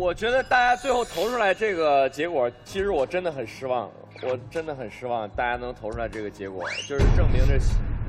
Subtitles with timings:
[0.00, 3.90] 我觉得大家最后投出来这个结果，其实我真的很失望，
[4.22, 7.58] 我真的很失望，大家能投出来这个结果，就是证明这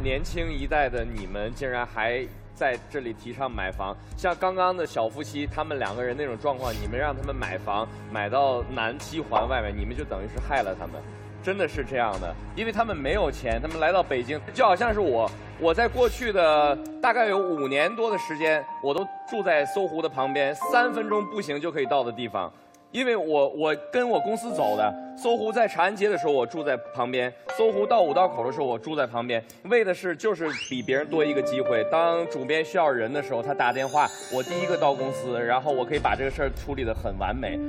[0.01, 2.25] 年轻一代的你们竟然还
[2.55, 3.93] 在这里提倡买房。
[4.15, 10.95] 像刚刚的小夫妻，他们两个人那种状况，你们让他们买房买到南七环外面，你们就等于是害了他们。
[11.43, 15.29] 真的是这样的，因为他们没有钱，他们来到北京就好像是我，
[15.59, 22.51] 我在过去的大概有五年多的时间，我都住在搜狐的旁边，三分钟步行就可以到的地方，
[22.91, 37.59] 因为我我跟我公司走的，搜狐在长安街的时候我住在旁边，搜狐到五道口的时候我住在旁边，为的是就是比别人多一个机会，当主编需要人的时候，他打电话，我第一个到公司，然后我可以把这个事儿处理得很完美。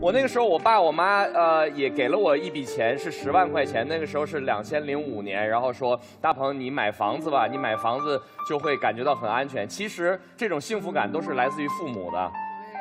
[0.00, 3.86] 我那个时候，我爸我妈呃也给了我一笔钱，是十万块钱。
[3.88, 9.66] 那个时候是两千零五年，然后说大鹏你买房子吧，你买房子就会感觉到很安全。
[9.66, 12.32] 其实这种幸福感都是来自于父母的。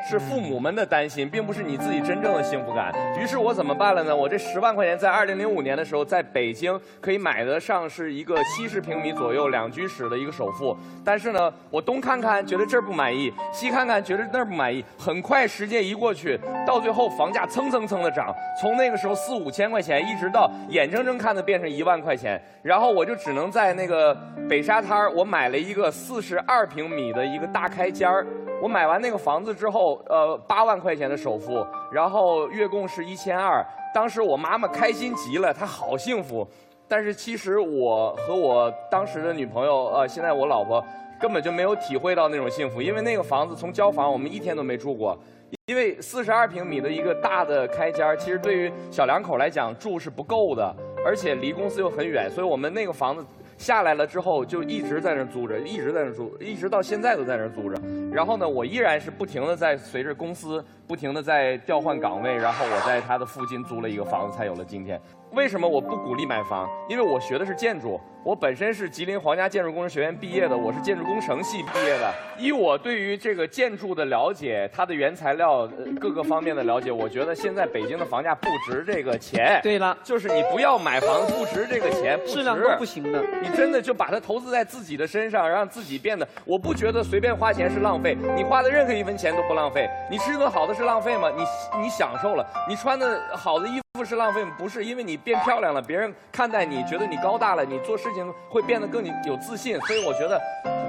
[0.09, 2.93] 是父母们的担心，并不是你自己真正的幸福感。
[3.19, 4.15] 于是我怎么办了呢？
[4.15, 10.75] 我这十万块钱在二零零五年的时候，在北京可以买得上是一个七十平米左右两居室的一个首付。
[11.05, 14.83] 但是呢，我东看看觉得这儿不满意，西看看觉得那儿不满意。
[14.97, 22.41] 很快时间一过去，到最后房价蹭蹭蹭的涨，从那个时候四五千块钱，一直到眼睁睁看着变成一万块钱。
[22.61, 24.15] 然后我就只能在那个
[24.49, 28.25] 北沙滩儿，我买了一个四十二平米的一个大开间儿。
[28.63, 33.61] 我买完那个房子之后，呃，八万块钱的首付，然后月供是一千二。
[33.93, 36.47] 当时我妈妈开心极了，她好幸福。
[36.87, 40.81] 但是其实我和我当时的女朋友，呃，现在我老婆，
[41.19, 45.17] 根本就没有体会到那种幸福，因为那个房子从交房我们一天都没住过。
[45.65, 50.73] 因为四十二平米的一个大的开间，其实对于小两口来讲住是不够的，
[51.05, 53.25] 而且离公司又很远，所以我们那个房子。
[53.57, 57.81] 下来了之后，就一直在那租着，一直在那租，一直到现在都在那租着。
[58.11, 64.99] 然后呢，我依然是不停的在随着公司不停的在调换岗位，然后我在他的附近租了一个房子，才有了今天。
[65.31, 66.69] 为什么我不鼓励买房？
[66.87, 72.13] 因为我学的是建筑，我本身是吉林皇家建筑工程学院毕业的，我是建筑工程系毕业的。
[72.37, 75.67] 以我对于这个建筑的了解，它的原材料
[75.99, 79.59] 各个方面的了解，我觉得现在北京的房价不值这个钱。
[79.63, 83.23] 对了，就是你不要买房，不值这个钱，质量都不行的。
[83.43, 89.89] 你真的就把它投资在自己的身上，让自己变得，我不觉得随便花钱是浪费，你花的任何一分钱都不浪费。
[90.09, 91.29] 你吃顿好的是浪费吗？
[91.35, 91.43] 你
[91.81, 93.83] 你享受了，你穿的好的衣服。
[94.03, 100.41] 是浪费吗，不是因为你变漂亮了，别人看待你觉得你高大了，你做事情会变得更有自信，所以我觉得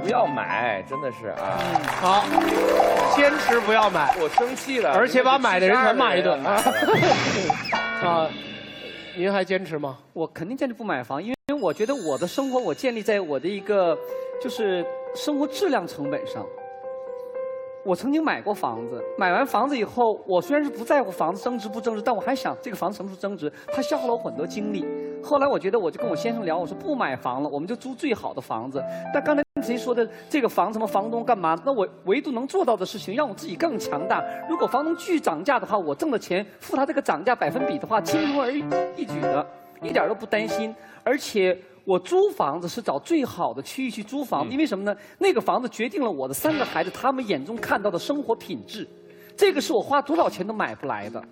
[0.03, 1.61] 不要买，真的是啊。
[2.01, 2.25] 好，
[3.15, 6.63] 坚持不要买，我生气了，而且把买的人全骂一顿啊。
[8.03, 8.27] 啊，
[9.17, 9.99] 您还坚持吗？
[10.13, 13.97] 我肯定坚持不买房，因为因为我觉得我的生活我建立在我的一个
[14.43, 16.45] 就是生活质量成本上。
[17.85, 24.85] 我曾经买过房子，买完房子以后，我虽然是不在乎房子增值不增值，但我还想这个房子什么时候增值，它消耗了我很多精力。
[25.25, 28.83] 后来我觉得，我就跟我先生聊，我说不买房了，我们就租最好的房子。
[29.13, 31.59] 但刚才谁说的这个房什么房东干嘛？
[31.65, 34.23] 那我唯独能做到的事情，让我自己更强大。
[34.49, 38.61] 如果房东继续涨价的话，我挣的钱付他这个涨价百分比的话，轻松而易
[39.07, 39.47] 举的，
[39.83, 41.59] 一点都不担心，而且。
[41.87, 44.97] 我租房子是找最好的区域去租房，因为什么呢？
[45.19, 48.89] 那个房子决定了我的三个孩子他们眼中看到的生活品质，
[49.37, 51.23] 这个是我花多少钱都买不来的。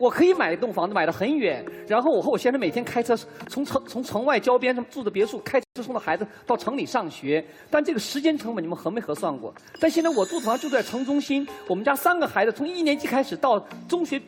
[0.00, 3.14] 我可以买一栋房子买的很远，然后我和我先生每天开车
[3.48, 9.54] 从城从城外郊边上住的别墅开车送着孩子到城里上学，但这个时间成本你们核没核算过？
[9.78, 14.18] 但现在我住房就在城中心，我们家三个孩子从一年级开始到中学，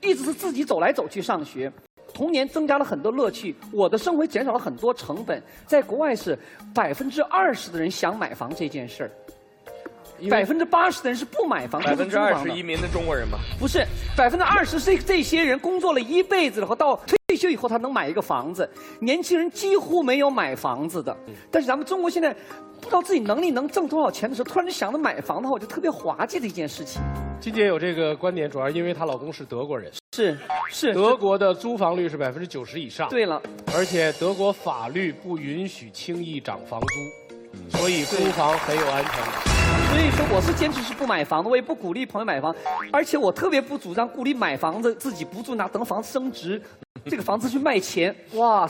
[0.00, 1.72] 一直是自己走来走去上学。
[2.14, 5.42] 童年增加了很多乐趣，我的生活减少了很多成本。
[5.66, 6.38] 在国外是
[6.72, 9.10] 百分之二十的人想买房这件事儿，
[10.30, 13.38] 百分之八十的人是不买房，百分之二十移民的中国人吗？
[13.58, 13.86] 不是，
[14.16, 16.96] 百分之二十是这些人工作了一辈子，然后到
[17.26, 18.68] 退休以后他能买一个房子。
[19.00, 21.16] 年轻人几乎没有买房子的，
[21.50, 22.34] 但是咱们中国现在。
[22.80, 27.02] 不知道自己能力能挣多少钱的时候，突然就想着买房的话，我就特别滑稽的一件事情。
[27.40, 29.90] 金姐有这个观点，主要因为她老公是德国人。
[30.14, 30.38] 是
[30.70, 30.94] 是。
[30.94, 33.08] 德国的租房率是百分之九十以上。
[33.08, 33.42] 对了。
[33.74, 37.36] 而且德国法律不允许轻易涨房租，
[37.70, 39.32] 所以租房很有安全感。
[39.90, 42.54] 所以说，我是坚持是不买房的，我也不鼓励朋友买房，
[42.92, 46.60] 而且我特别不主张鼓励买房子自己不住，拿等房子升值，
[47.06, 48.68] 这个房子去卖钱，哇。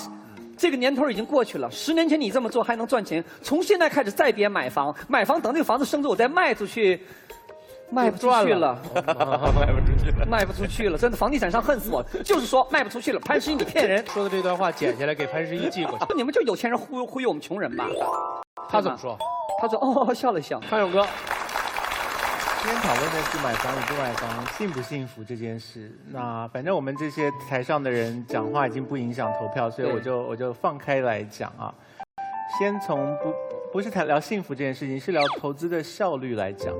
[0.60, 7.00] 这个年头已经过去了，十年前你这么做还能赚钱，从现在开始再别买房，买房等这个房子升值我再卖出去，
[7.90, 8.76] 卖不出去了，
[9.54, 17.86] 卖不出去了，卖不出去了，真的房地产商恨死我，就是说卖不出去了，潘石屹你骗人，说的这段话剪下来给潘石屹寄过去， 你们就有钱人忽悠忽悠我们穷人吧？
[18.68, 19.18] 他怎么说？
[19.60, 21.06] 他说哦 笑了笑，康永哥。
[22.60, 25.90] 今天讨论的是买房与不买房，幸不幸福这件事。
[26.10, 31.72] 那反正我们这些台上的人讲话已经不影响投票，所以我就我就放开来讲啊。
[32.58, 33.32] 先从不
[33.72, 36.74] 不是谈聊幸福这件事情，是聊投资的效率来讲。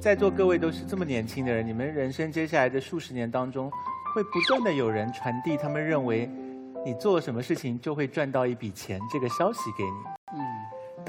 [0.00, 3.70] 在座各位都是这么年轻的人，你们人生接下来的数十年当中，
[4.14, 6.28] 会不断的有人传递他们认为
[6.84, 10.19] 你做了什么事情就会赚到一笔钱这个消息给你。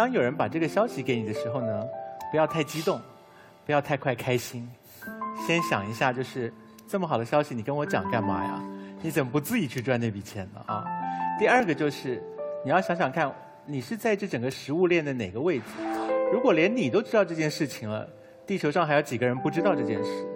[0.01, 1.87] 当有人把这个消息给你的时候呢，
[2.31, 2.99] 不要太激动。
[3.63, 4.67] 不要太快开心，
[5.45, 6.51] 先想一下，就是
[6.87, 8.59] 这么好的消息，你跟我讲干嘛呀？
[9.03, 10.59] 你怎么不自己去赚那笔钱呢？
[10.65, 10.83] 啊？
[11.37, 12.21] 第二个就是，
[12.65, 13.31] 你要想想看，
[13.67, 15.65] 你是在这整个食物链的哪个位置？
[16.33, 18.09] 如果连你都知道这件事情了，
[18.47, 20.27] 地球上还有几个人不知道这件事？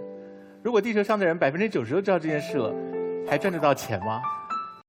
[0.61, 2.71] 如果地球上的人百分之九十都知道这件事了，
[3.27, 4.21] 还赚得到钱吗？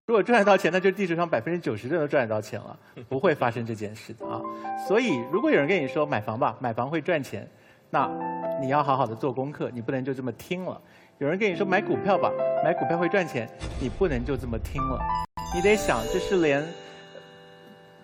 [0.06, 4.40] 如果赚得到钱，那就地球上百分之九十的人都赚得到钱了，不会发生这件事的啊。
[4.86, 7.48] 所以，如果有人跟你说买房吧，买房会赚钱。
[7.90, 8.08] 那
[8.60, 10.80] 你要好好的做功课，你不能就这么听了。
[11.18, 12.30] 有人跟你说买股票吧，
[12.62, 13.48] 买股票会赚钱，
[13.80, 15.00] 你不能就这么听了。
[15.52, 16.64] 你得想，这是连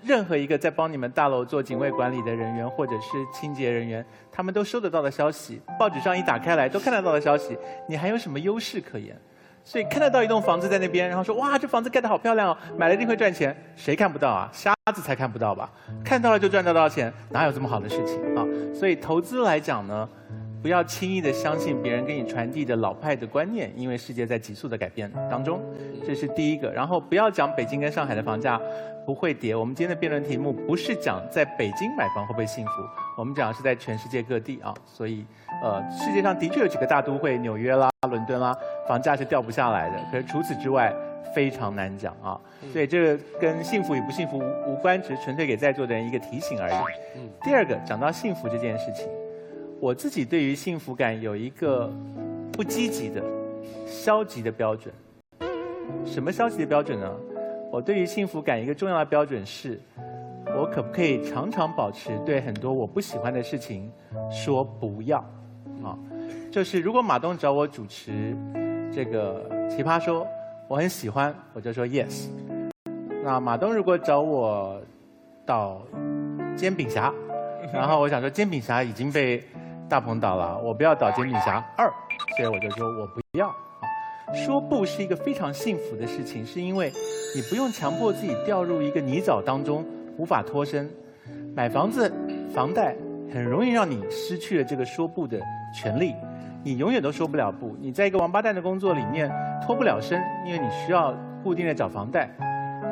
[0.03, 7.57] 任何一个在帮你们大楼做警卫管理的人员或者是清洁人员，他们都收得到的消息，报纸上一打开来都看得到的消息，
[7.89, 9.17] 你还有什么优势可言？
[9.65, 13.57] 所以看得到一栋房子在那边，然后说哇，这房子盖得好漂亮哦，买了一定会赚钱。
[13.77, 14.51] 谁看不到啊？
[14.53, 15.71] 瞎子才看不到吧？
[16.05, 18.45] 看到了就赚得到钱，哪有这么好的事情啊？
[18.75, 20.09] 所以投资来讲呢，
[20.63, 25.61] 不要轻易的相信别人给你传递的老派的观念，因为世界在急速的改变当中，
[26.07, 26.71] 这是第一个。
[26.71, 28.61] 然后不要讲北京跟上海的房价
[29.05, 29.57] 不会跌。
[29.57, 32.73] 我们今天的辩论题目不是讲在北京买房会不会幸福，
[33.19, 34.73] 我们讲的是在全世界各地啊。
[34.87, 35.27] 所以
[35.65, 38.57] 呃，世界上的确有几个大都会，纽约啦、伦敦啦。
[38.87, 40.95] 房价是掉不下来的，可是除此之外
[41.35, 42.39] 非常难讲啊，
[42.73, 46.75] 所以这个跟幸福与不幸福无无关，只是纯粹给在座的人一个提醒而已。
[47.43, 49.09] 第二个讲到幸福这件事情，
[49.83, 51.93] 我自己对于幸福感有一个
[52.53, 53.21] 不积极的、
[53.85, 54.95] 消极的标准。
[56.07, 57.13] 什么消极的标准呢？
[57.69, 59.81] 我对于幸福感一个重要的标准是，
[60.57, 63.91] 我可不可以常常保持对很多我不喜欢的事情
[64.31, 65.19] 说不要
[65.83, 65.99] 啊？
[66.53, 68.37] 就是如果马东找我主持。
[68.95, 70.25] 这个奇葩说，
[70.69, 72.29] 我很喜欢，我就说 yes。
[73.25, 74.81] 那马东如果找我
[75.45, 75.83] 导
[76.55, 77.13] 煎饼侠，
[77.73, 79.43] 然后我想说煎饼侠已经被
[79.93, 81.87] 大鹏导了，我不要导煎饼侠二，
[82.35, 83.55] 所以我就说我不要。
[84.33, 86.91] 说不是一个非常幸福的事情，是因为
[87.37, 89.85] 你不用强迫自己掉入一个泥沼当中
[90.17, 90.91] 无法脱身。
[91.55, 92.11] 买房子、
[92.55, 92.97] 房贷
[93.31, 95.39] 很容易让你失去了这个说不的
[95.75, 96.15] 权利。
[96.65, 99.31] 你永远都说不了不，你在一个王八蛋的工作里面
[99.63, 101.15] 脱不了身，因为你需要
[101.45, 102.31] 固定的找房贷。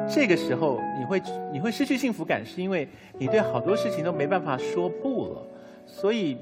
[0.06, 2.87] 这个时候你会你会失去幸福感，是因为
[3.17, 5.46] 你对好多事情都没办法说不了。
[5.87, 6.37] 所以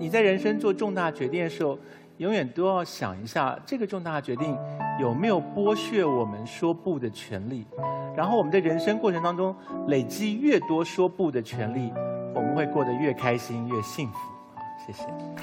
[0.00, 1.78] 你在人生做重大决定的时候，
[2.16, 4.56] 永远都要想一下这个重大决定
[4.98, 7.66] 有没有剥削我们说不的权利。
[8.16, 9.54] 然后我们在人生过程当中
[9.88, 11.92] 累积越多说不的权利，
[12.34, 14.18] 我们会过得越开心越幸福。
[14.54, 15.30] 好，谢谢。